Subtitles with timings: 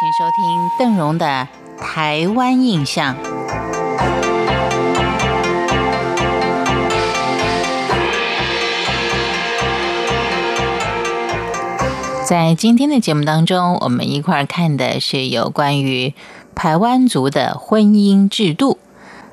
[0.00, 1.46] 请收听邓荣的
[1.78, 3.14] 《台湾印象》。
[12.26, 16.14] 在今天的节目当中，我们一块儿看的是有关于
[16.54, 18.78] 台湾族的婚姻制度。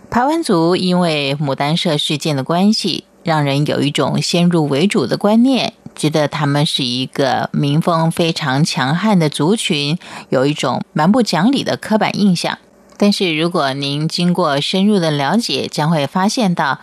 [0.10, 9.98] 台湾族因为牡丹社事件的关系，让人有一种先入为主的观念，觉得他们是一个民风非常强悍的族群，
[10.30, 12.58] 有一种蛮不讲理的刻板印象。
[12.96, 16.80] 但是如果您经过深入的了解，将会发现到，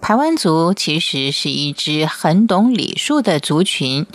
[0.00, 4.06] 台湾族其实是一支很懂礼数的族群。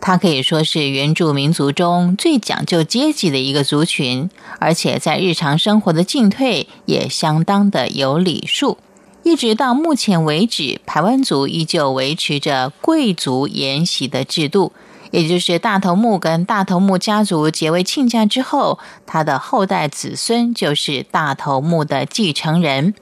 [0.00, 8.76] 它可以说是原住民族中最讲究阶级的一个族群，而且在日常生活的进退也相当的有礼数。
[9.24, 14.72] 一直到目前为止，台湾族依旧维持着贵族沿袭的制度，
[15.10, 22.94] 也就是大头目跟大头目家族结为亲家之后，他的后代子孙就是大头目的继承人。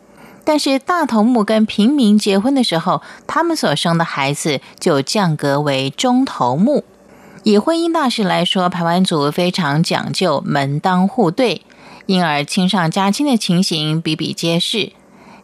[0.45, 6.84] 但是大头目跟平民结婚的时候，他们所生的孩子就降格为中头目。
[7.43, 11.62] 以婚姻大事来说，排湾族非常讲究门当户对，
[12.06, 14.93] 因而亲上加亲的情形比比皆是。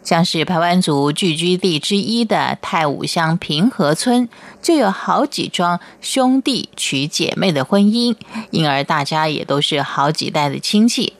[0.08, 4.26] 像是排湾族聚居地之一的太武乡平和村，
[4.62, 8.16] 就有好几桩兄弟娶姐妹的婚姻，
[8.50, 11.12] 因而大家也都是好几代的亲戚。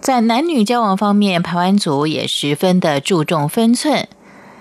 [0.00, 4.08] 在男女交往方面，排湾族也十分的注重分寸。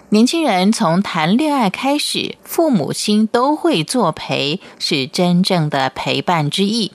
[0.10, 6.92] 年轻人从谈恋爱开始，父母亲都会作陪，是真正的陪伴之意。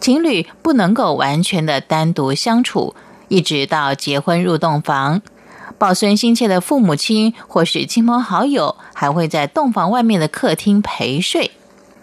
[0.00, 2.96] 情侣不能够完全的单独相处，
[3.28, 5.22] 一直到结婚入洞房，
[5.78, 11.52] 抱孙心切的父母亲或是亲朋好友，还会在洞房外面的客厅陪睡。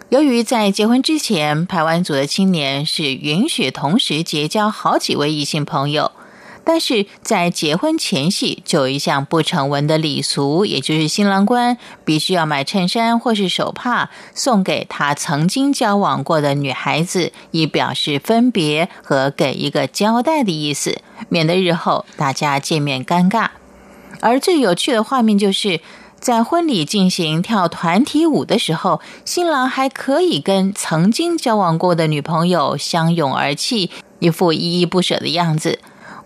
[0.08, 6.12] 由于在结婚之前，台湾族的青年是允许同时结交好几位异性朋友。
[6.68, 20.98] 但是在结婚前夕，就有一项不成文的礼俗，也就是新郎官必须要买衬衫或是手帕送给他曾经交往过的女孩子，以表示分别和给一个交代的意思，
[21.28, 23.50] 免得日后大家见面尴尬。
[24.26, 25.80] 而最有趣的画面，就是
[26.18, 33.88] 在婚礼进行跳团体舞的时候，新郎还可以跟曾经交往过的女朋友相拥而泣，
[34.18, 35.78] 一副依依不舍的样子。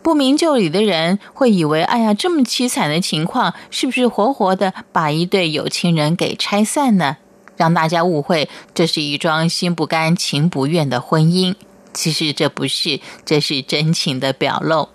[0.03, 7.19] 不明就里的人会以为，哎呀，这么凄惨的情况，是不是活活的把一对有情人给拆散呢？
[7.59, 11.55] 让大家误会这是一桩心不甘情不愿的婚姻。
[11.93, 14.89] 其实这不是，这是真情的表露。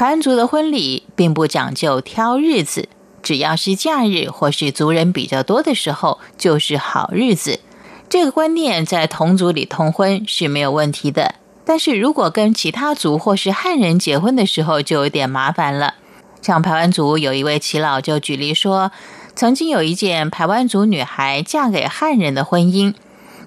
[0.00, 2.88] 盘族的婚礼并不讲究挑日子，
[3.22, 7.60] 只要是假日或是族人比较多的时候，就是好日子。
[8.08, 11.34] 这个观念在同族里通婚是没有问题的。
[11.66, 15.96] 但是如果跟其他族或是汉人结婚的时候，就有点麻烦了。
[16.40, 18.90] 像排湾族有一位耆老就举例说，
[19.36, 22.94] 曾经有一件排湾族女孩嫁给汉人的婚姻，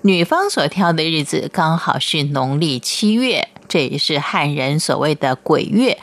[0.04, 5.98] 女方所挑的日子刚好是农历七月，这也是汉人所谓的鬼月。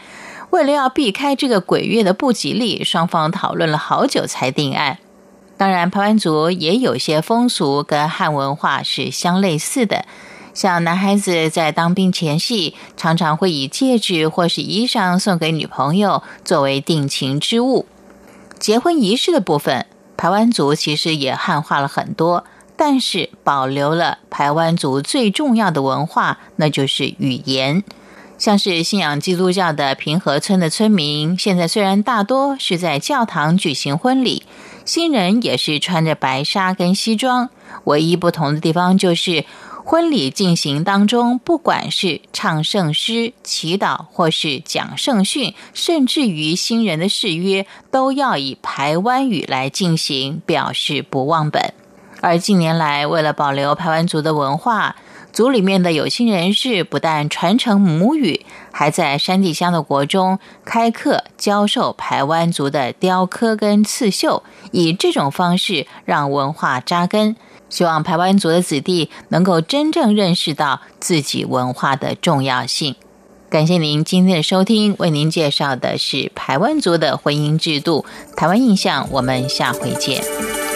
[0.50, 4.98] 为了要避开这个鬼月的不吉利，双方讨论了好久才定案。
[5.56, 10.04] 当然，排湾族也有些风俗跟汉文化是相类似的。
[10.52, 17.86] 像男孩子在当兵前夕，常常会以戒指或是衣裳送给女朋友作为定情之物。
[18.58, 22.44] 结婚仪式的部分，排湾族其实也汉化了很多，
[22.76, 27.84] 但是保留了排湾族最重要的文化，那就是语言。
[28.40, 34.44] 像是信仰基督教的平和村的村民，现在虽然大多是在教堂举行婚礼，
[34.86, 37.50] 新人也是穿着白纱跟西装，
[37.84, 39.44] 唯一不同的地方就是。
[39.82, 51.72] 婚礼进行当中，不管是唱圣诗、祈祷，或是讲圣训，甚至于新人的誓约，都要以排湾语来进行，表示不忘本。
[52.20, 54.94] 而近年来，为了保留排湾族的文化，
[55.32, 64.42] 族里面的有心人士不但传承母语，还在山地乡的国中开课教授排湾族的雕刻跟刺绣，
[64.72, 67.36] 以这种方式让文化扎根。
[67.68, 72.96] 希望排湾族的子弟能够真正认识到自己文化的重要性。
[73.48, 78.04] 感谢您今天的收听，为您介绍的是排湾族的婚姻制度、
[78.36, 79.08] 台湾印象。
[79.12, 80.69] 我们下回见。